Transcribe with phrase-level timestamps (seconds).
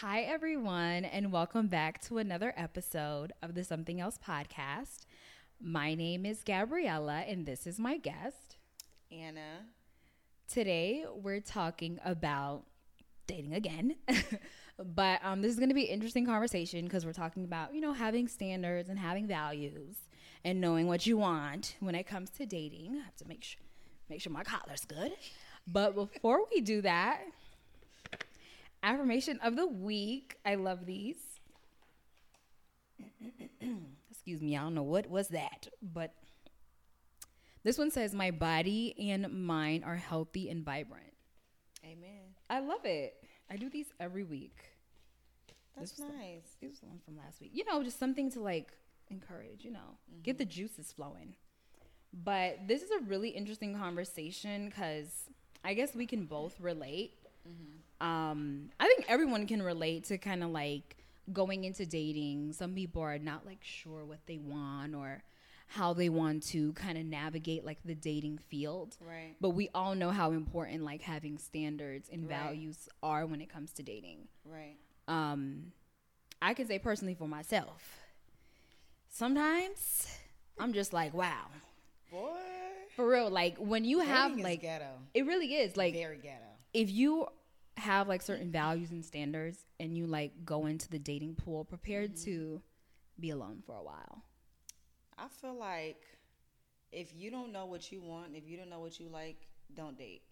[0.00, 5.04] Hi, everyone, and welcome back to another episode of the Something Else podcast.
[5.60, 8.56] My name is Gabriella, and this is my guest.
[9.12, 9.66] Anna.
[10.50, 12.62] Today, we're talking about
[13.26, 13.96] dating again.
[14.78, 17.82] but um, this is going to be an interesting conversation because we're talking about, you
[17.82, 19.96] know, having standards and having values
[20.42, 22.96] and knowing what you want when it comes to dating.
[22.98, 23.60] I have to make sure,
[24.08, 25.12] make sure my collar's good.
[25.66, 27.20] But before we do that,
[28.82, 30.36] affirmation of the week.
[30.44, 31.16] I love these.
[34.10, 36.14] Excuse me, I don't know what was that, but
[37.62, 41.12] this one says, My body and mind are healthy and vibrant.
[41.84, 42.34] Amen.
[42.48, 43.14] I love it.
[43.50, 44.58] I do these every week.
[45.76, 46.56] That's This was the- nice.
[46.60, 47.50] This was the one from last week.
[47.54, 48.72] You know, just something to like
[49.08, 50.50] encourage, you know, get the mm-hmm.
[50.50, 51.34] juices flowing.
[52.12, 55.28] But this is a really interesting conversation because
[55.64, 57.14] I guess we can both relate.
[58.00, 60.96] Um, I think everyone can relate to kind of like
[61.32, 62.52] going into dating.
[62.54, 65.22] Some people are not like sure what they want or
[65.66, 68.96] how they want to kind of navigate like the dating field.
[69.00, 69.36] Right.
[69.40, 72.38] But we all know how important like having standards and Right.
[72.38, 74.76] values are when it comes to dating Right.
[75.06, 75.72] um
[76.42, 77.98] i can say personally for myself
[79.08, 80.08] sometimes
[80.58, 81.46] i'm just like wow
[82.10, 82.28] Boy.
[82.96, 84.88] for real like when you have Dating is like ghetto.
[85.14, 86.44] it really is like Very ghetto.
[86.72, 87.26] if you
[87.80, 92.12] have like certain values and standards and you like go into the dating pool prepared
[92.14, 92.24] Mm-hmm.
[92.24, 92.62] to
[93.18, 94.22] be alone for a while
[95.18, 96.02] I feel like
[96.92, 99.96] if you don't know what you want, if you don't know what you like, don't
[99.98, 100.22] date.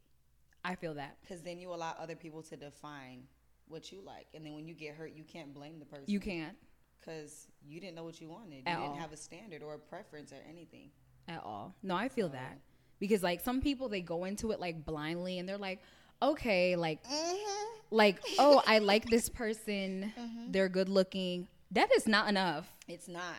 [0.64, 3.24] i feel that Because then you allow other people to define
[3.68, 4.26] what you like.
[4.34, 6.04] And then when you get hurt, you can't blame the person.
[6.08, 6.56] you can't
[6.98, 8.56] Because you didn't know what you wanted.
[8.56, 8.96] You At didn't all.
[8.96, 10.90] have a standard or a preference or anything.
[11.28, 11.74] at all.
[11.82, 12.58] No, I feel that
[12.98, 15.80] because like some people they go into it like blindly and they're like,
[16.22, 17.64] okay, like mm-hmm.
[17.90, 20.12] like oh, I like this person.
[20.18, 20.52] Mm-hmm.
[20.52, 21.48] They're good looking.
[21.70, 22.72] That is not enough.
[22.86, 23.36] It's not.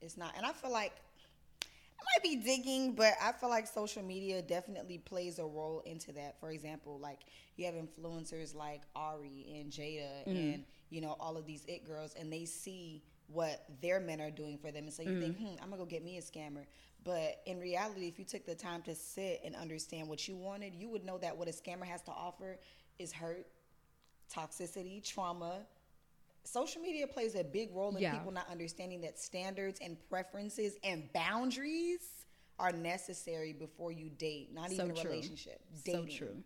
[0.00, 0.34] It's not.
[0.36, 0.92] And I feel like
[1.64, 6.12] I might be digging, but I feel like social media definitely plays a role into
[6.12, 6.40] that.
[6.40, 7.20] For example, like
[7.56, 10.54] you have influencers like Ari and Jada mm.
[10.54, 14.30] and you know all of these it girls, and they see what their men are
[14.30, 16.64] doing for them, and so you think, hmm, I'm gonna go get me a scammer.
[17.04, 20.74] But in reality, if you took the time to sit and understand what you wanted,
[20.74, 22.58] you would know that what a scammer has to offer
[22.98, 23.46] is hurt,
[24.32, 25.66] toxicity, trauma,
[26.44, 28.16] social media plays a big role in Yeah.
[28.16, 32.26] people not understanding that standards and preferences and boundaries
[32.58, 35.10] are necessary before you date, not even a true.
[35.10, 35.60] relationship.
[35.84, 36.42] So true.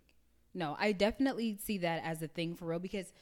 [0.54, 3.12] No, I definitely see that as a thing for real because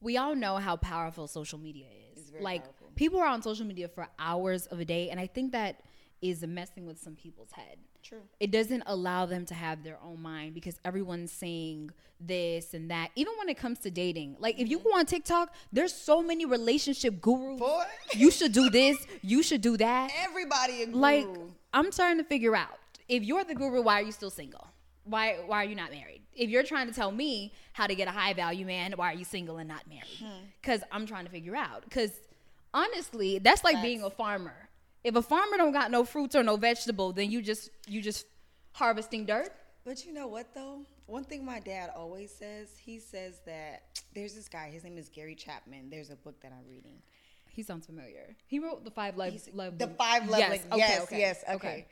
[0.00, 2.18] we all know how powerful social media is.
[2.18, 2.79] It's very like powerful.
[3.00, 5.80] People are on social media for hours of a day, and I think that
[6.20, 7.78] is messing with some people's head.
[8.02, 8.20] True.
[8.38, 13.08] It doesn't allow them to have their own mind because everyone's saying this and that.
[13.16, 16.44] Even when it comes to dating, like if you go on TikTok, there's so many
[16.44, 17.58] relationship gurus.
[17.58, 17.84] Boy.
[18.12, 18.98] You should do this.
[19.22, 20.10] You should do that.
[20.22, 20.84] Everybody.
[20.84, 21.26] Like
[21.72, 22.78] I'm starting to figure out
[23.08, 24.66] if you're the guru, why are you still single?
[25.04, 26.20] Why why are you not married?
[26.34, 29.16] If you're trying to tell me how to get a high value man, why are
[29.16, 30.18] you single and not married?
[30.22, 30.44] Hmm.
[30.60, 31.84] Because I'm trying to figure out.
[31.84, 32.12] Because
[32.72, 34.68] honestly, that's like being a farmer.
[35.02, 38.26] If a farmer don't got no fruits or no vegetable, then you just you just
[38.72, 39.52] harvesting dirt.
[39.84, 40.86] But you know what though?
[41.06, 43.82] One thing my dad always says, he says that
[44.14, 45.90] there's this guy, his name is Gary Chapman.
[45.90, 46.98] There's a book that I'm reading.
[47.48, 48.36] He sounds familiar.
[48.46, 51.44] He wrote the five love, love the five love Yes, yes, okay, yes, okay, yes,
[51.54, 51.86] okay.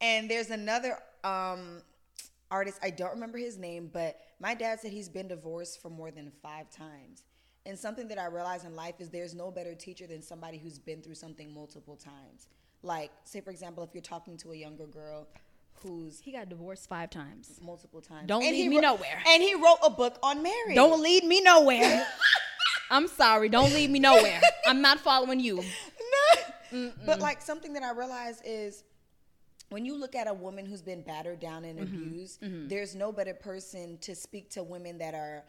[0.00, 1.82] And there's another um
[2.50, 6.10] artist, I don't remember his name, but my dad said he's been divorced for more
[6.10, 7.22] than five times.
[7.66, 10.78] And something that I realize in life is there's no better teacher than somebody who's
[10.78, 12.48] been through something multiple times.
[12.82, 15.26] Like, say for example, if you're talking to a younger girl
[15.82, 17.58] who's He got divorced five times.
[17.62, 18.26] multiple times.
[18.28, 19.22] Don't and lead he me wrote- nowhere.
[19.28, 20.74] And he wrote a book on marriage.
[20.74, 22.06] Don't lead me nowhere.
[22.90, 23.48] I'm sorry.
[23.48, 24.40] Don't lead me nowhere.
[24.66, 25.62] I'm not following you.
[26.72, 26.90] No.
[27.06, 28.82] But like something that I realize is
[29.70, 32.02] when you look at a woman who's been battered down and Mm-hmm.
[32.02, 32.38] abused,
[32.68, 35.44] there's no better person to speak to women that are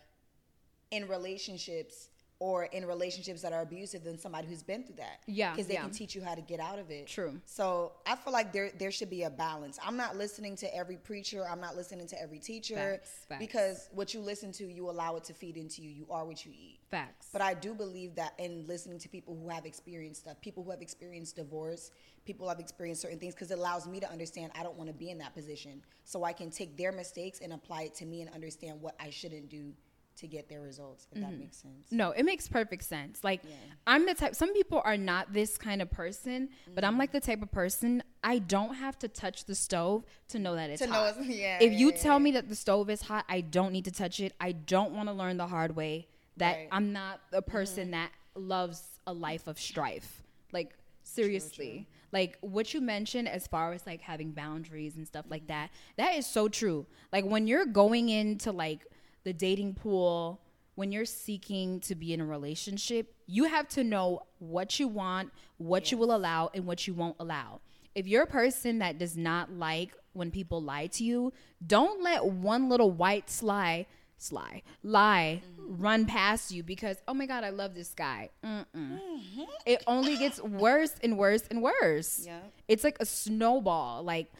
[0.95, 5.21] in relationships or in relationships that are abusive than somebody who's been through that.
[5.25, 5.83] Yeah, Because they yeah.
[5.83, 7.07] can teach you how to get out of it.
[7.07, 7.39] True.
[7.45, 9.79] So I feel like there there should be a balance.
[9.83, 11.45] I'm not listening to every preacher.
[11.49, 12.75] I'm not listening to every teacher.
[12.75, 13.39] Facts, facts.
[13.39, 15.89] Because what you listen to, you allow it to feed into you.
[15.89, 16.79] You are what you eat.
[16.91, 17.29] Facts.
[17.31, 20.71] But I do believe that in listening to people who have experienced stuff, people who
[20.71, 21.91] have experienced divorce,
[22.25, 24.89] people who have experienced certain things, because it allows me to understand I don't want
[24.89, 25.81] to be in that position.
[26.03, 29.09] So I can take their mistakes and apply it to me and understand what I
[29.09, 29.73] shouldn't do
[30.17, 31.39] to get their results, if that mm-hmm.
[31.39, 31.91] makes sense.
[31.91, 33.23] No, it makes perfect sense.
[33.23, 33.55] Like Yeah.
[33.85, 36.99] I'm the type some people are not this kind of person, but I'm mm-hmm.
[36.99, 40.69] like the type of person I don't have to touch the stove to know that
[40.69, 41.17] it's To know hot.
[41.19, 43.85] it's- yeah, if you yeah, tell me that the stove is hot, I don't need
[43.85, 44.33] to touch it.
[44.39, 46.07] I don't want to learn the hard way
[46.37, 46.69] That Right.
[46.71, 47.51] I'm not a mm-hmm.
[47.51, 50.23] person that loves a life of strife.
[50.51, 51.87] Like seriously.
[52.11, 55.69] Like what you mentioned as far as like having boundaries and stuff like that.
[55.97, 56.85] That is so true.
[57.11, 58.81] Like when you're going into like
[59.25, 60.39] the dating pool,
[60.75, 65.31] when you're seeking to be in a relationship, you have to know what you want,
[65.57, 67.59] what you will allow and what you won't allow.
[67.93, 71.33] If you're a person that does not like when people lie to you,
[71.65, 73.87] don't let one little white sly
[74.17, 75.81] sly lie mm-hmm.
[75.81, 78.65] run past you because oh my god i love this guy Mm-mm.
[78.73, 79.41] Mm-hmm.
[79.65, 82.39] it only gets worse and worse and worse Yeah.
[82.69, 84.31] it's like a snowball like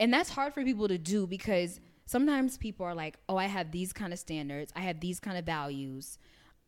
[0.00, 1.78] and that's hard for people to do because
[2.14, 5.36] sometimes people are like oh i have these kind of standards i have these kind
[5.38, 6.18] of values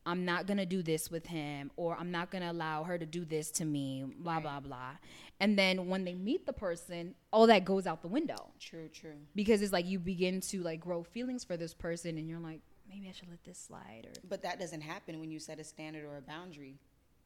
[0.05, 3.25] i'm not gonna do this with him or i'm not gonna allow her to do
[3.25, 4.91] this to me blah blah blah
[5.39, 9.17] and then when they meet the person all that goes out the window True, true.
[9.35, 12.61] because it's like you begin to like grow feelings for this person and you're like
[12.89, 15.63] maybe i should let this slide or But that doesn't happen when you set a
[15.63, 16.75] standard or a boundary.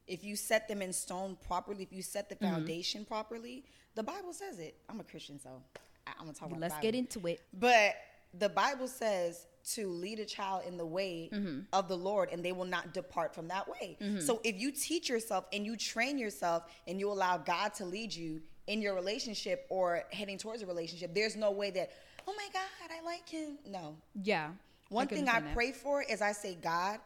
[0.07, 2.53] If you set them in stone properly, if you set the Mm-hmm.
[2.53, 3.65] foundation properly,
[3.95, 4.73] the Bible says it.
[4.87, 5.61] I'm a Christian, so
[6.07, 6.59] I, am gonna talk about.
[6.61, 7.95] let's get into it But
[8.33, 11.59] the Bible says to lead a child in the way Mm-hmm.
[11.73, 13.97] of the Lord, and they will not depart from that way.
[14.19, 18.13] So if you teach yourself and you train yourself, and you allow God to lead
[18.13, 21.91] you in your relationship or heading towards a relationship, there's no way that,
[22.27, 23.57] oh my God, I like him.
[23.65, 24.51] No, yeah
[24.89, 25.53] one can thing I understand that.
[25.55, 26.99] pray for is I say God,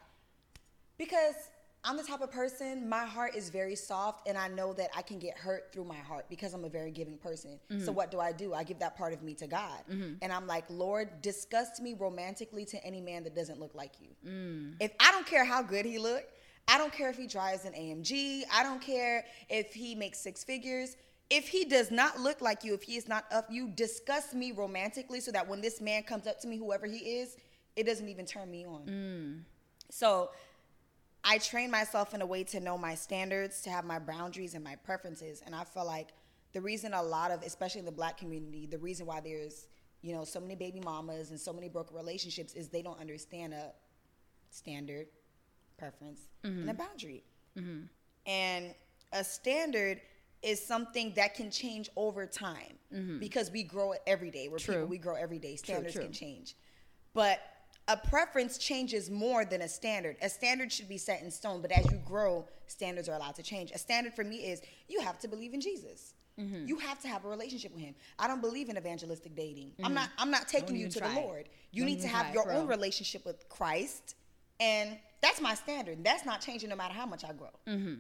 [0.97, 1.33] because
[1.83, 5.01] I'm the type of person, my heart is very soft, and I know that I
[5.01, 7.59] can get hurt through my heart because I'm a very giving person.
[7.71, 7.83] Mm-hmm.
[7.83, 8.53] So, what do I do?
[8.53, 9.79] I give that part of me to God.
[10.21, 14.09] And I'm like, Lord, disgust me romantically to any man that doesn't look like you.
[14.29, 14.75] Mm.
[14.79, 16.23] If I don't care how good he look,
[16.67, 20.43] I don't care if he drives an AMG, I don't care if he makes six
[20.43, 20.95] figures.
[21.31, 24.51] If he does not look like you, if he is not of you, disgust me
[24.51, 27.37] romantically so that when this man comes up to me, whoever he is,
[27.75, 28.83] it doesn't even turn me on.
[29.89, 30.29] So
[31.23, 34.63] I train myself in a way to know my standards, to have my boundaries and
[34.63, 35.43] my preferences.
[35.45, 36.09] And I feel like
[36.53, 39.67] the reason a lot of, especially in the black community, the reason why there's,
[40.01, 43.53] you know, so many baby mamas and so many broken relationships is they don't understand
[43.53, 43.71] a
[44.49, 45.07] standard,
[45.77, 46.77] preference, and a mm-hmm.
[46.77, 47.23] boundary.
[47.57, 47.81] Mm-hmm.
[48.25, 48.73] And
[49.13, 50.01] a standard
[50.41, 53.19] is something that can change over time mm-hmm.
[53.19, 54.47] because we grow every day.
[54.47, 54.75] We're True.
[54.75, 55.55] people, we grow every day.
[55.55, 56.03] Standards true.
[56.03, 56.55] can change.
[57.13, 57.39] But
[57.91, 60.15] a preference changes more than a standard.
[60.21, 63.43] A standard should be set in stone, but as you grow, standards are allowed to
[63.43, 63.71] change.
[63.71, 66.13] A standard for me is you have to believe in Jesus.
[66.39, 66.67] Mm-hmm.
[66.67, 67.93] You have to have a relationship with him.
[68.17, 69.73] I don't believe in evangelistic dating.
[69.83, 71.19] I'm not I'm not taking you to try the.
[71.19, 71.49] Lord.
[71.71, 74.15] You Don't need to have your own relationship with Christ.
[74.61, 76.03] And that's my standard.
[76.03, 77.49] That's not changing no matter how much I grow.
[77.67, 77.95] Mm-hmm.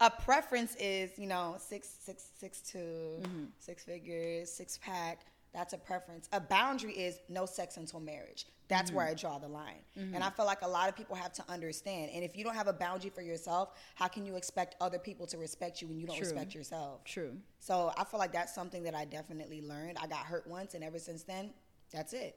[0.00, 3.44] A preference is, you know, six, six, six, two, Mm-hmm.
[3.58, 5.20] six figures, six pack.
[5.56, 6.28] That's a preference.
[6.34, 8.46] A boundary is no sex until marriage.
[8.68, 8.96] That's Mm-hmm.
[8.98, 9.80] where I draw the line.
[9.96, 12.10] And I feel like a lot of people have to understand.
[12.12, 15.26] And if you don't have a boundary for yourself, how can you expect other people
[15.28, 16.26] to respect you when you don't True.
[16.26, 17.02] respect yourself?
[17.04, 19.96] true So I feel like that's something that I definitely learned.
[19.98, 21.54] I got hurt once, and ever since then,
[21.90, 22.36] that's it.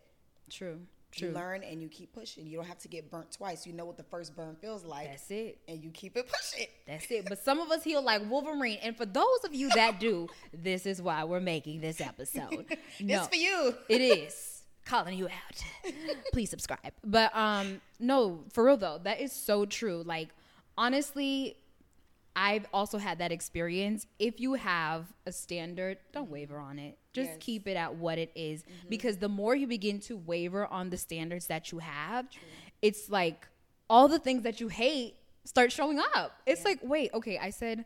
[0.49, 0.79] true
[1.15, 2.45] You learn and you keep pushing.
[2.45, 3.65] You don't have to get burnt twice.
[3.65, 6.67] You know what the first burn feels like, that's it and you keep it pushing.
[6.87, 7.27] That's it.
[7.27, 8.77] But some of us heal like Wolverine.
[8.83, 12.65] And for those of you that do, this is why we're making this episode.
[13.01, 13.75] No, It's for you.
[13.89, 14.63] it is.
[14.85, 15.93] Calling you out.
[16.33, 16.93] Please subscribe.
[17.03, 20.03] But um no, for real though, that is so true.
[20.05, 20.29] Like
[20.77, 21.57] honestly,
[22.41, 24.07] I've also had that experience.
[24.17, 26.97] If you have a standard, don't waver on it.
[27.11, 27.37] Just Yes.
[27.41, 28.63] keep it at what it is.
[28.87, 32.27] because the more you begin to waver on the standards that you have,
[32.81, 33.47] it's like
[33.89, 36.31] all the things that you hate start showing up.
[36.45, 37.83] It's like, wait, okay, I said,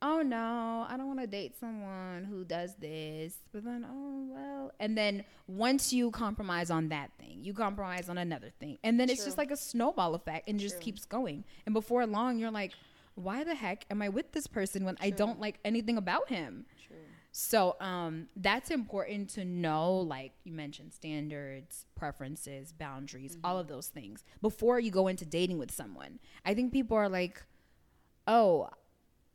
[0.00, 3.34] oh no, I don't want to date someone who does this.
[3.52, 4.72] But then, oh well.
[4.80, 8.78] And then once you compromise on that thing, you compromise on another thing.
[8.82, 11.44] And then it's just like a snowball effect and it just keeps going.
[11.66, 12.72] And before long, you're like,
[13.14, 16.66] why the heck am I with this person when I don't like anything about him?
[16.86, 16.96] True.
[17.32, 23.88] So um that's important to know like you mentioned standards, preferences, boundaries, all of those
[23.88, 26.18] things before you go into dating with someone.
[26.44, 27.42] I think people are like,
[28.26, 28.68] "Oh,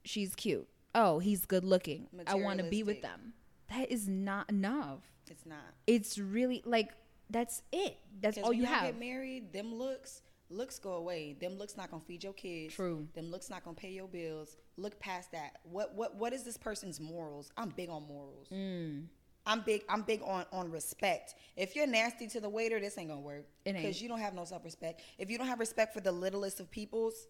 [0.03, 0.67] she's cute.
[0.93, 2.07] Oh, he's good looking.
[2.27, 3.34] I want to be with them."
[3.69, 5.00] That is not enough.
[5.29, 5.74] It's not.
[5.88, 6.91] It's really like
[7.29, 7.98] that's it.
[8.22, 8.84] That's all you have.
[8.84, 11.36] get married, them looks, looks go away.
[11.39, 12.74] Them looks not gonna feed your kids.
[12.74, 13.08] True.
[13.13, 14.58] Them looks not gonna pay your bills.
[14.77, 15.58] Look past that.
[15.63, 17.51] What what what is this person's morals?
[17.58, 18.48] I'm big on morals.
[18.51, 19.06] Mm.
[19.46, 19.84] I'm big.
[19.88, 21.36] I'm big on on respect.
[21.56, 23.77] If you're nasty to the waiter, this ain't gonna work It ain't.
[23.82, 25.01] because you don't have no self respect.
[25.18, 27.27] If you don't have respect for the littlest of peoples,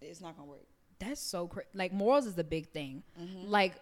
[0.00, 0.66] it's not gonna work.
[0.98, 1.68] That's so crazy.
[1.74, 3.02] Like morals is a big thing.
[3.20, 3.48] Mm-hmm.
[3.48, 3.74] Like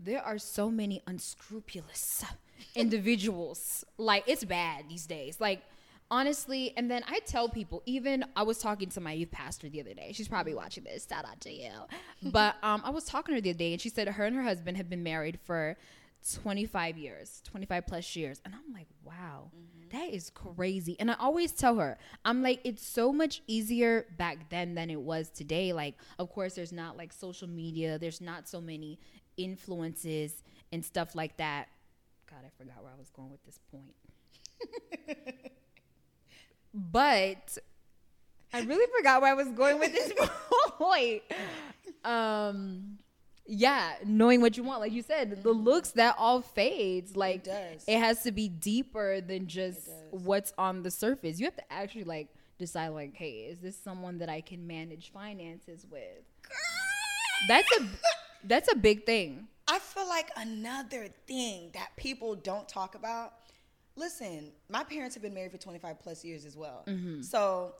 [0.00, 2.24] there are so many unscrupulous
[2.74, 3.84] individuals.
[3.96, 5.40] like it's bad these days.
[5.40, 5.62] Like
[6.10, 9.80] honestly, and then I tell people, even I was talking to my youth pastor the
[9.80, 10.12] other day.
[10.12, 11.06] She's probably watching this.
[11.08, 11.70] Shout out to you.
[12.22, 14.36] but um, I was talking to her the other day, and she said her and
[14.36, 15.76] her husband have been married for
[16.42, 18.40] 25 years, 25 plus years.
[18.44, 19.50] And I'm like, wow,
[19.92, 20.96] that is crazy.
[20.98, 25.00] And I always tell her, I'm like, it's so much easier back then than it
[25.00, 25.72] was today.
[25.72, 28.98] Like, of course, there's not like social media, there's not so many
[29.36, 31.68] influences and stuff like that.
[32.28, 33.94] God, I forgot where I was going with this point.
[36.78, 37.58] but
[38.52, 40.12] I really forgot where I was going with this
[40.78, 41.22] point.
[42.04, 42.98] Um,
[43.46, 47.16] yeah, knowing what you want, like you said, the looks that all fades.
[47.16, 47.84] Like does.
[47.86, 51.40] it has to be deeper than just what's on the surface.
[51.40, 55.12] You have to actually like decide, like, hey, is this someone that I can manage
[55.12, 56.02] finances with?
[57.48, 57.86] That's a
[58.44, 59.48] that's a big thing.
[59.66, 63.34] I feel like another thing that people don't talk about.
[63.98, 66.84] Listen, my parents have been married for 25 plus years as well.
[66.86, 67.22] Mm-hmm.
[67.22, 67.74] So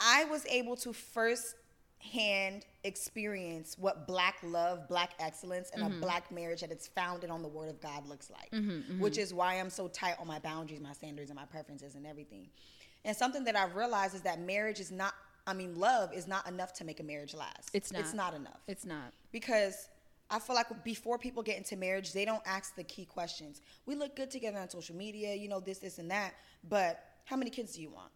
[0.00, 1.56] I was able to first
[1.98, 6.00] hand experience what black love, black excellence, and a mm-hmm.
[6.00, 9.32] black marriage that it's founded on the word of God looks like, mm-hmm, which is
[9.32, 12.48] why I'm so tight on my boundaries, my standards, and my preferences and everything.
[13.04, 15.14] And something that I've realized is that marriage is not,
[15.46, 17.70] I mean, love is not enough to make a marriage last.
[17.72, 18.00] It's not.
[18.00, 19.12] It's not enough It's not.
[19.32, 19.88] because
[20.34, 23.60] I feel like before people get into marriage, they don't ask the key questions.
[23.86, 26.34] We look good together on social media, you know, this, this, and that.
[26.68, 28.10] But how many kids do you want?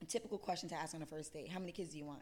[0.00, 1.48] A typical question to ask on a first date.
[1.50, 2.20] How many kids do you want?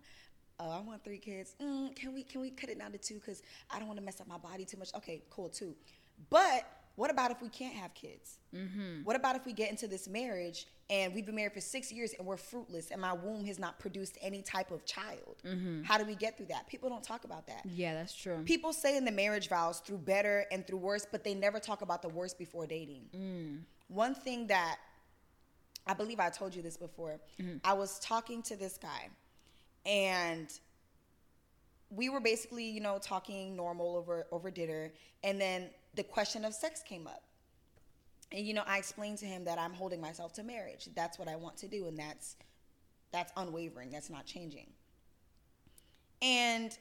[0.59, 1.57] Oh, I want three kids.
[1.61, 3.17] Mm, can we can we cut it down to two?
[3.17, 4.89] Because I don't want to mess up my body too much.
[4.95, 5.75] Okay, cool, two.
[6.31, 6.65] But
[6.97, 8.39] what about if we can't have kids?
[8.55, 9.05] Mm-hmm.
[9.05, 12.13] What about if we get into this marriage and we've been married for six years
[12.19, 15.43] and we're fruitless and my womb has not produced any type of child?
[15.45, 15.85] Mm-hmm.
[15.85, 16.67] How do we get through that?
[16.69, 17.63] People don't talk about that.
[17.65, 18.43] Yeah, that's true.
[18.45, 21.81] People say in the marriage vows through better and through worse, but they never talk
[21.81, 23.05] about the worst before dating.
[23.17, 23.61] Mm.
[23.89, 24.77] One thing that
[25.87, 27.57] I believe I told you this before, mm-hmm.
[27.65, 29.09] I was talking to this guy
[29.87, 30.49] and
[31.91, 34.93] we were basically, you know, talking normal over over dinner
[35.25, 37.23] and then the question of sex came up.
[38.31, 40.89] And you know, I explained to him that I'm holding myself to marriage.
[40.95, 42.37] That's what I want to do and that's
[43.13, 43.91] that's unwavering.
[43.91, 44.69] That's not changing.
[46.23, 46.77] And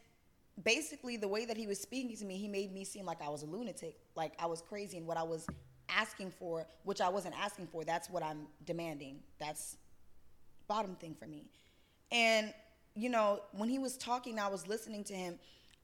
[0.63, 3.30] basically the way that he was speaking to me, he made me seem like I
[3.30, 5.46] was a lunatic, like I was crazy and what I was
[5.89, 9.20] asking for, which I wasn't asking for, that's what I'm demanding.
[9.39, 9.77] That's
[10.68, 11.48] bottom thing for me.
[12.12, 12.53] And
[12.96, 15.39] you know, when he was talking, I was listening to him.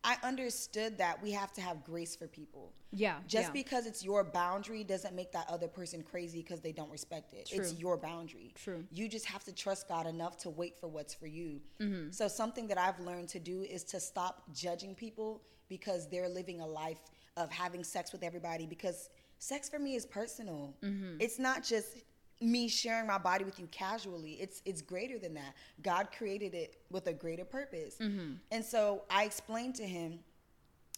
[0.08, 2.72] I understood that we have to have grace for people.
[2.94, 3.52] Yeah, Just yeah.
[3.52, 7.50] because it's your boundary doesn't make that other person crazy because they don't respect it.
[7.52, 8.54] It's your boundary.
[8.56, 8.86] True.
[8.94, 11.60] You just have to trust God enough to wait for what's for you.
[11.82, 12.12] Mm-hmm.
[12.12, 16.62] So something that I've learned to do is to stop judging people because they're living
[16.62, 17.00] a life
[17.36, 19.10] of having sex with everybody because
[19.40, 20.74] sex for me is personal.
[20.84, 21.18] Mm-hmm.
[21.20, 21.98] It's not just
[22.40, 24.34] me sharing my body with you casually.
[24.34, 25.56] It's it's greater than that.
[25.82, 27.96] God created it with a greater purpose.
[28.00, 28.34] Mm-hmm.
[28.52, 30.20] And so I explained to him,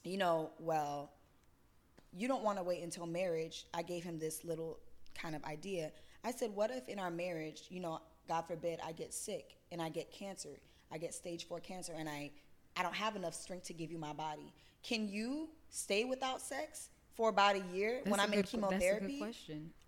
[0.03, 1.11] you know, well,
[2.11, 3.65] you don't want to wait until marriage.
[3.73, 4.79] I gave him this little
[5.15, 5.91] kind of idea.
[6.23, 9.81] I said, what if in our marriage, you know, God forbid, I get sick and
[9.81, 10.59] I get cancer,
[10.91, 12.31] I get stage four cancer, and I,
[12.75, 14.53] I don't have enough strength to give you my body.
[14.83, 18.45] Can you stay without sex for about a year when That's a I'm in good-
[18.45, 19.23] a chemotherapy?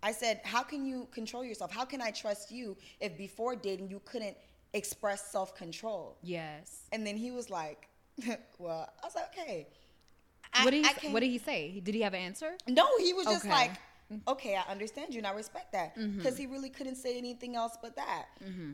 [0.02, 1.72] I said, how can you control yourself?
[1.72, 4.36] How can I trust you if before dating you couldn't
[4.74, 6.16] express self control?
[6.22, 6.82] Yes.
[6.92, 7.88] And then he was like,
[8.58, 9.68] well, I was like, okay.
[10.54, 11.80] I- what did he What did he say?
[11.82, 12.52] Did he have an answer?
[12.68, 13.54] no, he was just Okay.
[13.54, 13.70] like,
[14.28, 15.96] okay, I understand you and I respect that.
[15.96, 16.18] Mm-hmm.
[16.18, 18.26] Because he really couldn't say anything else but that.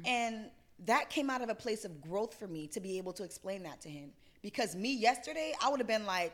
[0.04, 0.50] And
[0.86, 3.62] that came out of a place of growth for me to be able to explain
[3.64, 4.10] that to him.
[4.42, 6.32] Because me yesterday, I would have been like,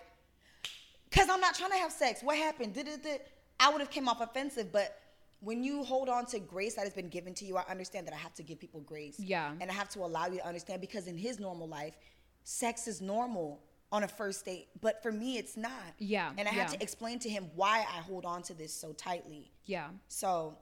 [1.15, 2.23] because I'm not trying to have sex.
[2.23, 2.75] What happened?
[2.75, 3.29] Did it?
[3.61, 4.73] I would have came off offensive.
[4.73, 4.99] But
[5.41, 8.15] when you hold on to grace that has been given to you, I understand that
[8.15, 9.19] I have to give people grace.
[9.19, 9.53] Yeah.
[9.61, 11.97] And I have to allow you to understand because in his normal life,
[12.43, 14.69] sex is normal on a first date.
[14.81, 15.73] But for me, it's not.
[15.99, 16.77] Yeah, And I had yeah.
[16.79, 19.53] to explain to him why I hold on to this so tightly.
[19.67, 19.89] Yeah.
[20.09, 20.59] So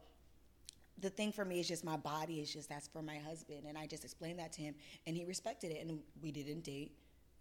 [0.99, 3.63] the thing for me is just my body is just that's for my husband.
[3.67, 4.75] And I just explained that to him
[5.07, 5.87] and he respected it.
[5.87, 6.93] And we didn't date.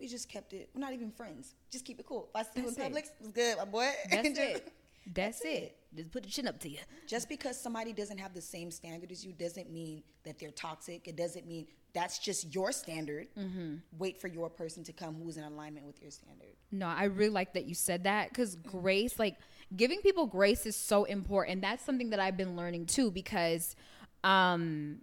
[0.01, 0.69] We just kept it.
[0.73, 1.53] We're not even friends.
[1.71, 2.29] Just keep it cool.
[2.33, 3.13] If I see you in That's it.
[3.19, 3.91] It's good, my boy.
[4.09, 4.73] That's Just- it.
[5.13, 5.47] That's, That's it.
[5.47, 5.77] it.
[5.95, 6.79] Just put the chin up to you.
[7.07, 11.07] Just because somebody doesn't have the same standard as you doesn't mean that they're toxic.
[11.07, 13.27] It doesn't mean that's just your standard.
[13.37, 13.75] Mm-hmm.
[13.97, 16.55] Wait for your person to come who's in alignment with your standard.
[16.71, 19.37] No, I really like that you said that because grace, like
[19.75, 21.61] giving people grace is so important.
[21.61, 23.75] That's something that I've been learning too because
[24.23, 24.99] um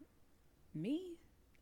[0.75, 1.17] me,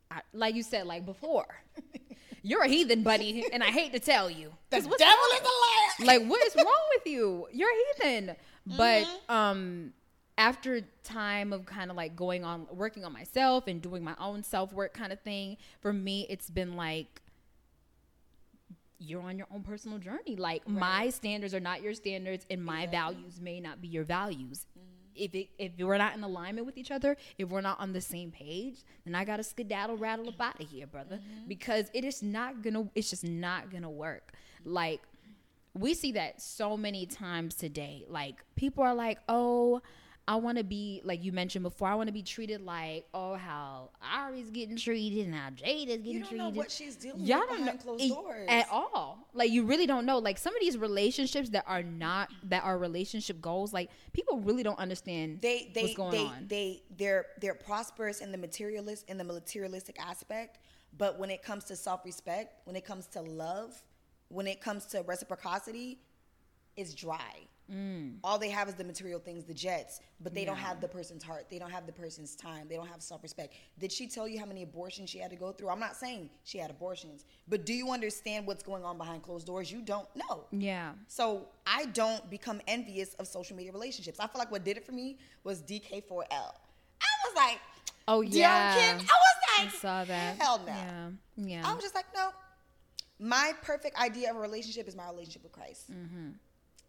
[0.09, 1.47] I, like you said, like before,
[2.43, 4.53] you're a heathen, buddy, and I hate to tell you.
[4.69, 5.51] The devil what's is wrong-
[5.99, 6.19] a liar.
[6.19, 9.93] like what is wrong with you you're a heathen but um
[10.37, 14.43] after time of kind of like going on working on myself and doing my own
[14.43, 17.21] self work kind of thing, for me it's been like
[18.99, 20.35] you're on your own personal journey.
[20.35, 20.79] Like right.
[20.79, 23.15] my standards are not your standards and my exactly.
[23.15, 24.65] values may not be your values.
[25.17, 28.01] If it, if we're not in alignment with each other, if we're not on the
[28.01, 31.17] same page, then I gotta skedaddle rattle up out of here, brother.
[31.17, 31.47] Mm-hmm.
[31.47, 34.33] Because it is not gonna it's just not gonna work.
[34.63, 35.01] Like
[35.73, 38.05] we see that so many times today.
[38.09, 39.81] Like people are like, "Oh,
[40.29, 41.87] I want to be like you mentioned before.
[41.87, 46.01] I want to be treated like oh how Ari's getting treated and how Jade is
[46.01, 46.05] getting treated.
[46.05, 46.43] you don't treated.
[46.43, 47.15] Know what she's doing?
[47.19, 48.45] Y'all don't know closed doors.
[48.49, 49.29] at all.
[49.33, 50.17] Like you really don't know.
[50.17, 53.71] Like some of these relationships that are not that are relationship goals.
[53.71, 55.39] Like people really don't understand.
[55.39, 56.47] They they what's going they, on.
[56.47, 60.59] they they're they're prosperous in the materialist in the materialistic aspect,
[60.97, 63.81] but when it comes to self respect, when it comes to love,
[64.27, 65.99] when it comes to reciprocity,
[66.75, 68.15] it's dry Mm.
[68.23, 70.47] All they have is the material things, the jets, but they yeah.
[70.47, 71.47] don't have the person's heart.
[71.49, 72.67] They don't have the person's time.
[72.69, 73.53] They don't have self respect.
[73.79, 75.69] Did she tell you how many abortions she had to go through?
[75.69, 79.47] I'm not saying she had abortions, but do you understand what's going on behind closed
[79.47, 79.71] doors?
[79.71, 80.45] You don't know.
[80.51, 80.93] Yeah.
[81.07, 84.19] So I don't become envious of social media relationships.
[84.19, 86.31] I feel like what did it for me was DK4L.
[86.31, 87.59] I was like,
[88.07, 88.75] oh yeah.
[88.77, 90.37] I was like, I saw that.
[90.39, 90.73] Hell no.
[90.73, 91.09] Yeah.
[91.35, 91.61] Yeah.
[91.65, 92.29] I was just like, no.
[93.19, 95.91] My perfect idea of a relationship is my relationship with Christ.
[95.91, 96.29] Mm-hmm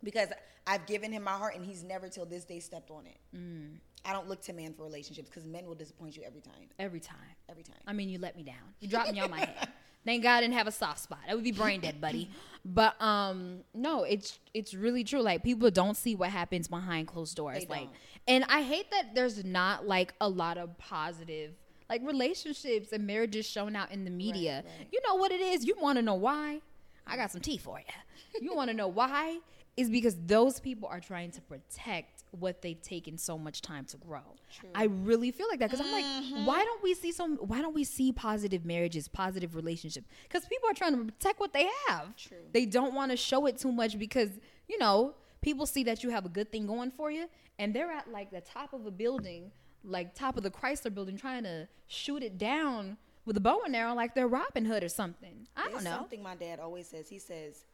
[0.02, 0.28] because
[0.66, 3.18] I've given him my heart and he's never till this day stepped on it.
[3.36, 3.78] Mm.
[4.04, 6.68] I don't look to man for relationships because men will disappoint you every time.
[6.78, 7.16] Every time.
[7.48, 7.76] Every time.
[7.86, 8.56] I mean, you let me down.
[8.80, 9.68] You dropped me on my head.
[10.04, 11.18] Thank God I didn't have a soft spot.
[11.28, 12.30] I would be brain dead, buddy.
[12.64, 15.20] But um, no, it's it's really true.
[15.20, 17.68] Like people don't see what happens behind closed doors.
[17.68, 17.88] Like,
[18.26, 21.52] and I hate that there's not like a lot of positive
[21.88, 24.56] like relationships and marriages shown out in the media.
[24.56, 24.88] Right, right.
[24.92, 25.64] You know what it is?
[25.64, 26.60] You want to know why?
[27.06, 28.40] I got some tea for you.
[28.40, 29.38] You want to know why?
[29.78, 33.96] Is because those people are trying to protect what they've taken so much time to
[33.96, 34.22] grow.
[34.52, 34.68] True.
[34.74, 35.94] I really feel like that because mm-hmm.
[35.94, 37.36] I'm like, why don't we see some?
[37.36, 40.08] Why don't we see positive marriages, positive relationships?
[40.24, 42.16] Because people are trying to protect what they have.
[42.16, 42.38] True.
[42.52, 44.30] They don't want to show it too much because
[44.68, 47.28] you know people see that you have a good thing going for you,
[47.60, 49.52] and they're at like the top of a building,
[49.84, 53.76] like top of the Chrysler building, trying to shoot it down with a bow and
[53.76, 55.46] arrow, like they're Robin Hood or something.
[55.56, 55.98] I There's don't know.
[55.98, 57.08] Something my dad always says.
[57.08, 57.64] He says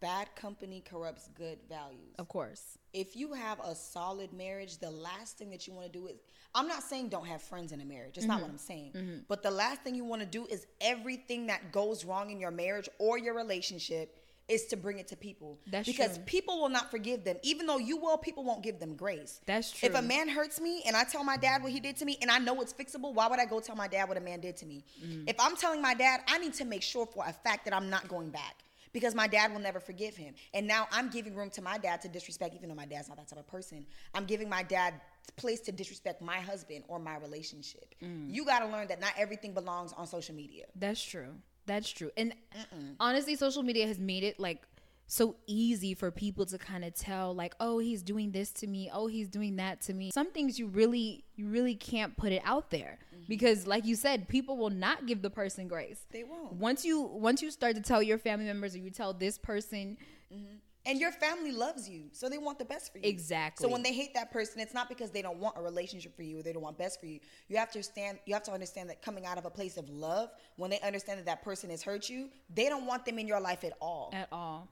[0.00, 2.14] bad company corrupts good values.
[2.18, 2.78] Of course.
[2.92, 6.16] If you have a solid marriage, the last thing that you want to do is
[6.54, 8.16] I'm not saying don't have friends in a marriage.
[8.16, 8.28] It's mm-hmm.
[8.28, 8.92] not what I'm saying.
[8.94, 9.18] Mm-hmm.
[9.28, 12.50] But the last thing you want to do is everything that goes wrong in your
[12.50, 14.16] marriage or your relationship
[14.48, 15.58] is to bring it to people.
[15.70, 16.24] That's because true.
[16.24, 17.36] people will not forgive them.
[17.42, 19.42] Even though you will, people won't give them grace.
[19.44, 19.90] That's true.
[19.90, 22.16] If a man hurts me and I tell my dad what he did to me
[22.22, 24.40] and I know it's fixable, why would I go tell my dad what a man
[24.40, 24.84] did to me?
[25.04, 25.28] Mm.
[25.28, 27.90] If I'm telling my dad, I need to make sure for a fact that I'm
[27.90, 28.64] not going back
[28.98, 30.34] because my dad will never forgive him.
[30.52, 33.16] And now I'm giving room to my dad to disrespect, even though my dad's not
[33.18, 33.86] that type of person.
[34.12, 34.94] I'm giving my dad
[35.36, 37.94] place to disrespect my husband or my relationship.
[38.02, 38.34] Mm.
[38.34, 40.64] You got to learn that not everything belongs on social media.
[40.74, 41.28] That's true.
[41.66, 42.10] That's true.
[42.16, 42.96] And Mm-mm.
[42.98, 44.62] honestly, social media has made it like
[45.08, 48.90] so easy for people to kind of tell like oh he's doing this to me.
[48.92, 50.10] Oh he's doing that to me.
[50.12, 53.24] Some things you really you really can't put it out there mm-hmm.
[53.26, 56.04] because like you said people will not give the person grace.
[56.12, 56.52] They won't.
[56.52, 59.96] Once you once you start to tell your family members or you tell this person
[60.32, 60.56] mm-hmm.
[60.84, 63.08] and your family loves you so they want the best for you.
[63.08, 63.64] Exactly.
[63.64, 66.22] so when they hate that person it's not because they don't want a relationship for
[66.22, 67.18] you or they don't want best for you.
[67.48, 69.88] You have to stand you have to understand that coming out of a place of
[69.88, 73.26] love when they understand that that person has hurt you they don't want them in
[73.26, 74.10] your life at all.
[74.12, 74.68] At all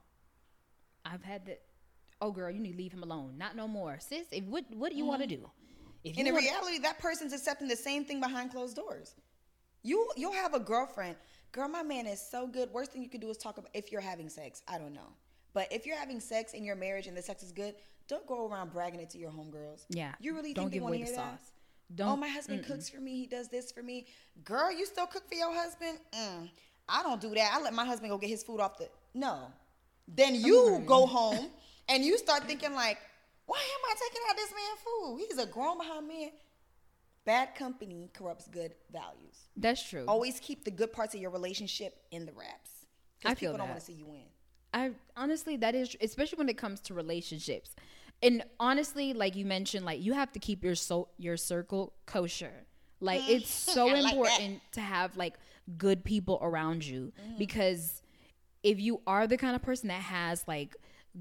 [1.11, 1.61] I've had that.
[2.21, 3.35] Oh, girl, you need to leave him alone.
[3.37, 4.27] Not no more, sis.
[4.31, 5.09] If what what do you mm-hmm.
[5.09, 5.49] want to do?
[6.03, 9.15] If in wanna- reality, that person's accepting the same thing behind closed doors.
[9.83, 11.15] You you'll have a girlfriend.
[11.51, 12.69] Girl, my man is so good.
[12.71, 14.61] Worst thing you could do is talk about if you're having sex.
[14.67, 15.13] I don't know.
[15.53, 17.75] But if you're having sex in your marriage and the sex is good,
[18.07, 19.85] don't go around bragging it to your homegirls.
[19.89, 20.13] Yeah.
[20.19, 21.51] You really don't think give they away the sauce.
[21.89, 21.95] That?
[21.95, 22.09] Don't.
[22.09, 22.67] Oh, my husband mm-mm.
[22.67, 23.17] cooks for me.
[23.17, 24.07] He does this for me.
[24.43, 25.99] Girl, you still cook for your husband?
[26.13, 26.49] Mm,
[26.89, 27.51] I don't do that.
[27.53, 28.89] I let my husband go get his food off the.
[29.13, 29.47] No.
[30.07, 31.47] Then you go home
[31.89, 32.97] and you start thinking like,
[33.45, 35.25] why am I taking out this man food?
[35.27, 36.31] He's a grown behind man.
[37.25, 39.49] Bad company corrupts good values.
[39.55, 40.05] That's true.
[40.07, 42.69] Always keep the good parts of your relationship in the wraps.
[43.25, 44.21] I feel people don't want to see you win.
[44.73, 47.75] I honestly that is especially when it comes to relationships.
[48.21, 52.65] And honestly, like you mentioned, like you have to keep your so your circle kosher.
[52.99, 55.35] Like it's so important to have like
[55.77, 57.37] good people around you mm.
[57.37, 58.01] because
[58.67, 60.75] if you are the kind of person that has like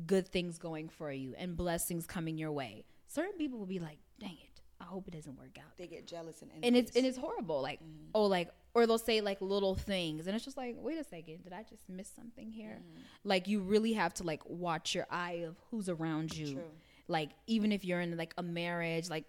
[0.06, 3.98] good things going for you and blessings coming your way, certain people will be like,
[4.18, 6.66] "Dang it, I hope it doesn't work out." They get jealous and envious.
[6.66, 7.62] and it's and it's horrible.
[7.62, 8.10] Like mm-hmm.
[8.14, 11.44] oh, like or they'll say like little things, and it's just like, wait a second,
[11.44, 12.78] did I just miss something here?
[12.80, 13.00] Mm-hmm.
[13.22, 16.54] Like you really have to like watch your eye of who's around you.
[16.54, 16.62] True.
[17.06, 19.24] like even if you're in like a marriage like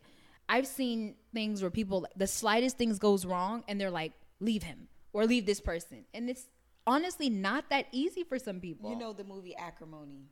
[0.49, 4.87] i've seen things where people the slightest things goes wrong and they're like leave him
[5.13, 6.47] or leave this person and it's
[6.87, 10.25] honestly not that easy for some people You know the movie Acrimony.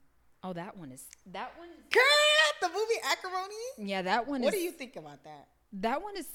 [0.43, 2.03] oh that one is that one Girl,
[2.61, 3.89] the movie Acrimony.
[3.91, 5.47] yeah that one What is do you think about that?
[5.73, 6.27] that one is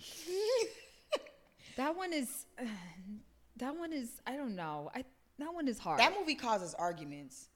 [1.76, 2.46] that one is
[3.56, 5.04] that one is i don't know i
[5.38, 7.48] that one is hard that movie causes arguments.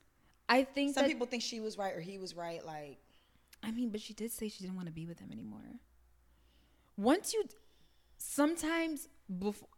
[0.48, 2.64] i think Some that, people think she was right or he was right.
[2.64, 2.98] Like,
[3.62, 5.60] I mean, but she did say she didn't want to be with him anymore.
[6.96, 7.44] Once you,
[8.18, 9.68] sometimes before,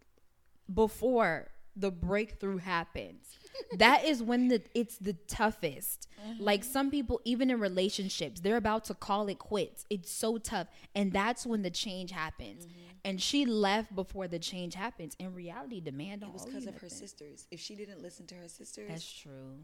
[0.72, 3.36] before the breakthrough happens,
[3.76, 6.08] that is when the it's the toughest.
[6.18, 6.34] Uh-huh.
[6.38, 9.84] Like some people, even in relationships, they're about to call it quits.
[9.90, 12.66] It's so tough, and that's when the change happens.
[12.66, 12.80] Mm-hmm.
[13.04, 15.14] And she left before the change happens.
[15.20, 17.46] In reality, demand it was because of her sisters.
[17.52, 19.58] If she didn't listen to her sisters, That's true.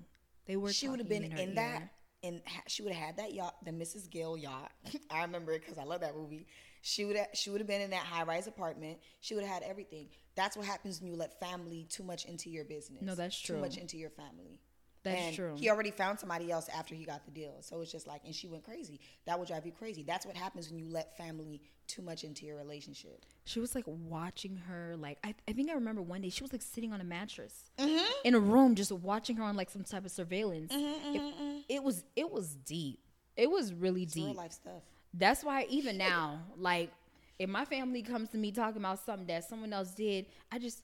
[0.46, 0.72] They were.
[0.72, 1.82] she would have been her in that
[2.24, 4.70] and ha- she would have had that yacht the mrs gill yacht
[5.10, 6.46] i remember it because i love that movie
[6.82, 9.62] she would have she would have been in that high-rise apartment she would have had
[9.62, 13.38] everything that's what happens when you let family too much into your business No, that's
[13.38, 13.56] true.
[13.56, 14.60] too much into your family
[15.04, 15.54] That's and true.
[15.56, 18.34] he already found somebody else after he got the deal so it's just like and
[18.34, 21.62] she went crazy that would drive you crazy that's what happens when you let family
[21.86, 24.94] too much into your relationship She was like watching her.
[24.96, 27.70] Like I, I think I remember one day she was like sitting on a mattress
[27.78, 28.04] Mm-hmm.
[28.24, 30.72] in a room, just watching her on like some type of surveillance.
[30.72, 31.58] Mm-hmm, mm-hmm, it, mm-hmm.
[31.68, 33.00] it was it was deep.
[33.36, 34.36] It was really it's real deep.
[34.36, 34.82] life stuff
[35.14, 36.90] That's why even now, like
[37.38, 40.82] if my family comes to me talking about something that someone else did, I just.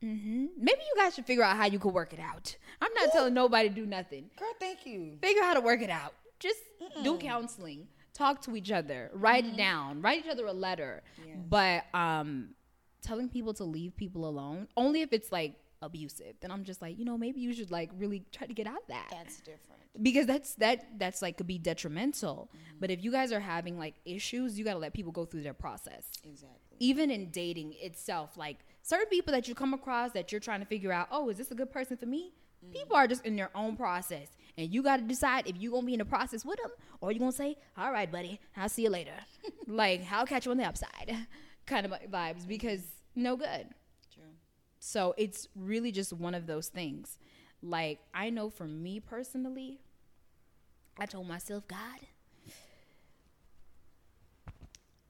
[0.00, 2.56] hmm Maybe you guys should figure out how you could work it out.
[2.80, 4.30] I'm not telling nobody to do nothing.
[4.38, 6.14] girl thank you Figure out how to work it out.
[6.38, 6.60] Just
[7.02, 7.88] do counseling.
[8.14, 9.10] Talk to each other.
[9.14, 10.00] Write it down.
[10.00, 11.02] Write each other a letter.
[11.18, 11.36] Yes.
[11.48, 12.50] But um
[13.02, 16.98] telling people to leave people alone, only if it's like abusive, then I'm just like,
[16.98, 19.08] you know, maybe you should like really try to get out of that.
[19.10, 22.50] that's different because that's that that's like could be detrimental.
[22.50, 22.76] Mm-hmm.
[22.80, 25.42] But if you guys are having like issues, you got to let people go through
[25.42, 26.08] their process.
[26.24, 30.60] exactly Even in dating itself, like certain people that you come across that you're trying
[30.60, 32.32] to figure out, oh, is this a good person for me?
[32.64, 32.72] Mm-hmm.
[32.72, 35.86] People are just in their own process, and you got to decide if you're gonna
[35.86, 38.82] be in the process with them, or you're gonna say, "All right, buddy, I'll see
[38.82, 39.14] you later."
[39.66, 41.14] like, I'll catch you on the upside,
[41.66, 42.46] kind of vibes.
[42.46, 42.80] Because
[43.14, 43.66] no good.
[44.78, 47.18] So it's really just one of those things.
[47.62, 49.80] Like I know for me personally,
[50.98, 52.00] I told myself, God,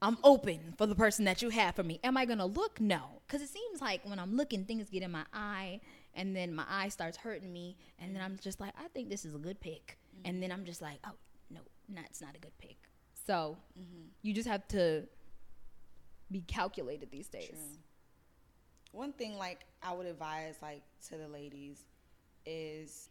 [0.02, 2.00] I'm open for the person that you have for me.
[2.04, 2.80] Am I gonna look?
[2.80, 5.80] No, because it seems like when I'm looking, things get in my eye,
[6.14, 9.24] and then my eye starts hurting me, and then I'm just like, I think this
[9.24, 10.28] is a good pick, mm-hmm.
[10.28, 11.14] and then I'm just like, oh
[11.50, 12.76] no, no, it's not a good pick.
[13.26, 14.08] So mm-hmm.
[14.22, 15.04] you just have to
[16.30, 17.48] be calculated these days.
[17.50, 17.78] True.
[18.96, 21.84] One thing like I would advise like to the ladies
[22.46, 23.10] is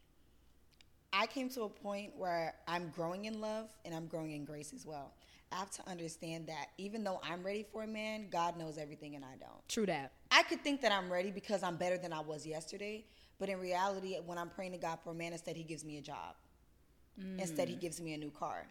[1.13, 4.73] I came to a point where I'm growing in love and I'm growing in grace
[4.73, 5.13] as well.
[5.51, 9.15] I have to understand that even though I'm ready for a man, God knows everything
[9.15, 9.69] and I don't.
[9.69, 10.13] True that.
[10.31, 13.05] I could think that I'm ready because I'm better than I was yesterday,
[13.37, 15.99] but in reality, when I'm praying to God for a man, instead He gives me
[15.99, 16.35] a job.
[17.21, 17.39] Mm.
[17.39, 18.65] Instead, He gives me a new car.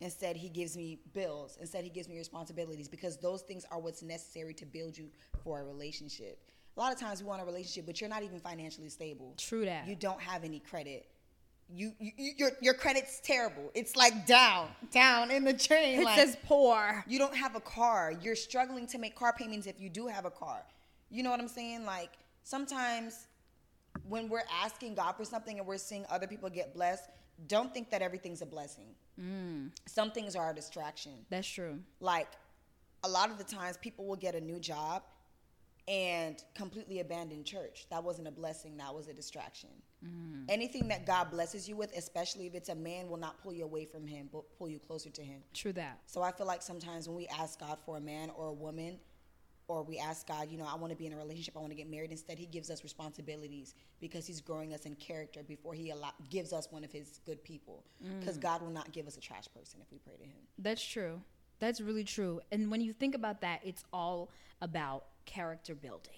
[0.00, 1.58] Instead, He gives me bills.
[1.60, 5.08] Instead, He gives me responsibilities because those things are what's necessary to build you
[5.44, 6.40] for a relationship.
[6.76, 9.34] A lot of times we want a relationship, but you're not even financially stable.
[9.38, 9.86] True that.
[9.86, 11.06] You don't have any credit.
[11.68, 13.70] You, you you- your your credit's terrible.
[13.74, 16.00] It's like down, down in the train.
[16.00, 17.04] It like, says poor.
[17.08, 18.12] you don't have a car.
[18.20, 20.62] You're struggling to make car payments if you do have a car.
[21.10, 21.84] You know what I'm saying?
[21.84, 22.10] Like
[22.44, 23.26] sometimes
[24.06, 27.08] when we're asking God for something and we're seeing other people get blessed,
[27.48, 28.94] don't think that everything's a blessing.
[29.20, 29.70] Mm.
[29.86, 31.12] Some things are a distraction.
[31.30, 31.78] That's true.
[32.00, 32.28] Like
[33.02, 35.02] a lot of the times people will get a new job
[35.88, 37.86] and completely abandon church.
[37.90, 39.70] That wasn't a blessing, that was a distraction.
[40.04, 40.44] Mm-hmm.
[40.48, 43.64] Anything that God blesses you with, especially if it's a man, will not pull you
[43.64, 45.42] away from him, but pull you closer to him.
[45.54, 46.00] True that.
[46.06, 48.98] So I feel like sometimes when we ask God for a man or a woman,
[49.68, 51.72] or we ask God, you know, I want to be in a relationship, I want
[51.72, 52.12] to get married.
[52.12, 56.52] Instead, He gives us responsibilities because He's growing us in character before He allow, gives
[56.52, 57.84] us one of His good people.
[58.20, 58.42] Because mm.
[58.42, 60.38] God will not give us a trash person if we pray to Him.
[60.58, 61.20] That's true.
[61.58, 62.40] That's really true.
[62.52, 66.12] And when you think about that, it's all about character building.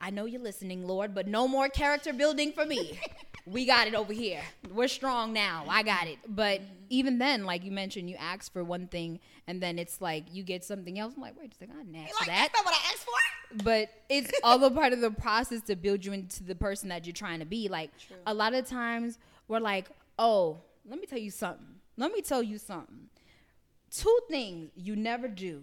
[0.00, 2.98] I know you're listening, Lord, but no more character building for me.
[3.46, 4.40] we got it over here.
[4.72, 5.64] We're strong now.
[5.68, 6.18] I got it.
[6.26, 6.74] But mm-hmm.
[6.88, 10.42] even then, like you mentioned, you ask for one thing and then it's like you
[10.42, 11.14] get something else.
[11.16, 12.50] I'm like, wait a second, I didn't ask for that.
[12.50, 13.64] that's not what I asked for.
[13.64, 17.06] but it's all a part of the process to build you into the person that
[17.06, 17.68] you're trying to be.
[17.68, 17.90] Like
[18.26, 19.18] a lot of times
[19.48, 21.66] we're like, oh, let me tell you something.
[21.96, 23.08] Let me tell you something.
[23.90, 25.62] Two things you never do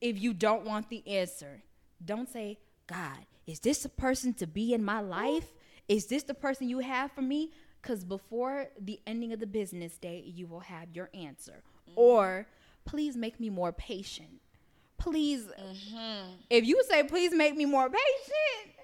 [0.00, 1.62] if you don't want the answer.
[2.04, 5.52] Don't say, God, is this the person to be in my life?
[5.88, 7.52] Is this the person you have for me?
[7.86, 11.62] because before the ending of the business day, you will have your answer.
[11.94, 12.46] Or
[12.84, 14.40] please make me more patient.
[14.98, 16.32] Please, mm-hmm.
[16.50, 18.74] if you say, please make me more patient,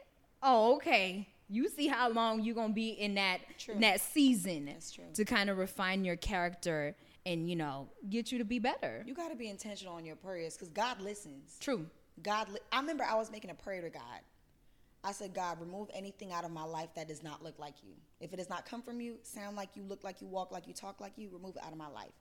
[0.42, 1.28] oh, okay.
[1.48, 3.74] You see how long you're gonna be in that True.
[3.74, 4.72] in that season
[5.14, 6.94] to kind of refine your character
[7.26, 9.02] and you know get you to be better.
[9.06, 11.56] You got to be intentional on your prayers because God listens.
[11.60, 11.86] True.
[12.22, 14.20] God, li- I remember I was making a prayer to God.
[15.04, 17.94] I said, God, remove anything out of my life that does not look like you.
[18.20, 20.68] If it does not come from you, sound like you, look like you, walk like
[20.68, 22.12] you, talk like you, remove it out of my life.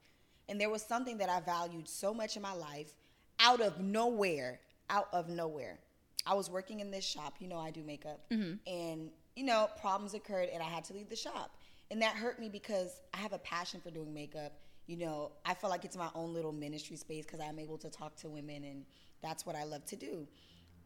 [0.50, 2.96] And there was something that I valued so much in my life
[3.40, 4.60] out of nowhere,
[4.90, 5.80] out of nowhere.
[6.26, 8.54] I was working in this shop, you know, I do makeup, mm-hmm.
[8.72, 11.56] and, you know, problems occurred and I had to leave the shop.
[11.90, 14.54] And that hurt me because I have a passion for doing makeup.
[14.88, 17.90] You know, I feel like it's my own little ministry space because I'm able to
[17.90, 18.86] talk to women and
[19.22, 20.28] that's what I love to do.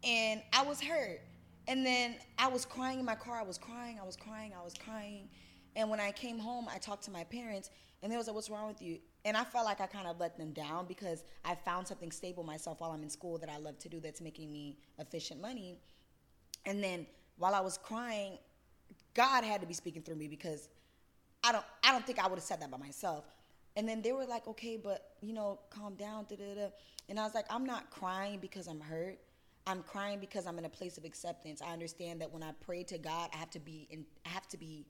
[0.04, 1.22] And I was hurt.
[1.68, 3.40] And then I was crying in my car.
[3.40, 5.30] I was crying, I was crying, I was crying.
[5.76, 7.70] And when I came home, I talked to my parents
[8.04, 9.00] and they was like, What's wrong with you?
[9.26, 12.44] And I felt like I kind of let them down because I found something stable
[12.44, 15.80] myself while I'm in school that I love to do that's making me efficient money.
[16.66, 18.38] And then while I was crying,
[19.16, 20.70] God had to be speaking through me because
[21.44, 23.26] I don't I don't think I would have said that by myself.
[23.76, 26.68] And then they were like, okay, but you know, calm down, da da da.
[27.10, 29.20] And I was like, I'm not crying because I'm hurt.
[29.68, 31.62] I'm crying because I'm in a place of acceptance.
[31.62, 34.48] I understand that when I pray to God, I have to be in, I have
[34.50, 34.86] to be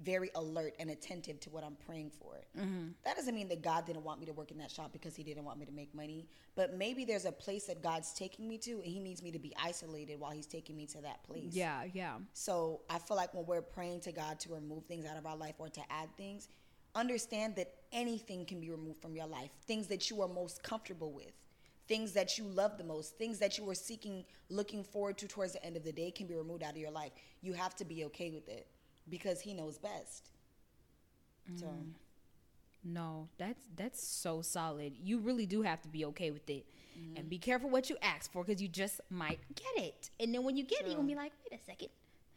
[0.00, 2.34] very alert and attentive to what I'm praying for.
[2.58, 2.88] Mm-hmm.
[3.04, 5.22] That doesn't mean that God didn't want me to work in that shop because He
[5.22, 6.26] didn't want me to make money.
[6.54, 9.38] But maybe there's a place that God's taking me to, and He needs me to
[9.38, 11.52] be isolated while He's taking me to that place.
[11.52, 12.14] Yeah, yeah.
[12.32, 15.36] So I feel like when we're praying to God to remove things out of our
[15.36, 16.48] life or to add things,
[16.94, 19.50] understand that anything can be removed from your life.
[19.66, 21.32] Things that you are most comfortable with,
[21.88, 25.52] things that you love the most, things that you are seeking, looking forward to towards
[25.52, 27.12] the end of the day can be removed out of your life.
[27.40, 28.66] You have to be okay with it
[29.08, 30.30] because He knows best.
[31.56, 31.92] So mm.
[32.84, 34.94] No, that's that's so solid.
[35.00, 36.66] You really do have to be okay with it,
[36.98, 37.16] mm-hmm.
[37.16, 40.10] and be careful what you ask for because you just might get it.
[40.18, 41.88] And then when you get it, you're gonna be like, wait a second,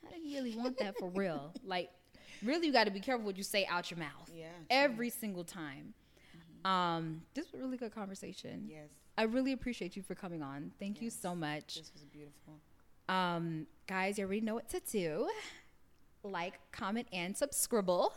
[0.06, 1.54] I didn't really want that for real.
[1.66, 1.90] Like,
[2.46, 4.32] really, you got to be careful what you say out your mouth.
[4.34, 5.94] Yeah, every single time.
[6.64, 8.66] Um, this was a really good conversation.
[8.68, 10.72] yes, I really appreciate you for coming on.
[10.80, 11.76] Thank you so much.
[11.76, 12.54] this was beautiful.
[13.08, 15.30] Um, guys, you already know what to do.
[16.24, 17.90] Like, comment, and subscribe.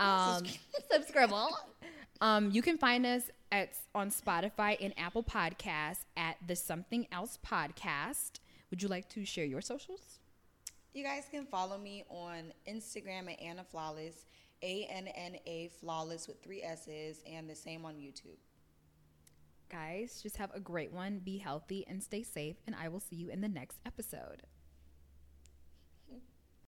[0.00, 0.44] Um,
[0.92, 1.32] subscribe.
[2.20, 7.38] Um, you can find us at on Spotify and Apple Podcasts at the Something Else
[7.46, 8.40] Podcast.
[8.70, 10.17] Would you like to share your socials?
[10.98, 14.24] You guys can follow me on Instagram at Anna Flawless,
[14.64, 18.40] A N N A Flawless with three S's, and the same on YouTube.
[19.70, 21.20] Guys, just have a great one.
[21.20, 22.56] Be healthy and stay safe.
[22.66, 24.42] And I will see you in the next episode.